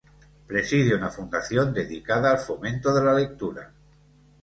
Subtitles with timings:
[0.47, 3.71] Preside una fundación dedicada al fomento de la lectura.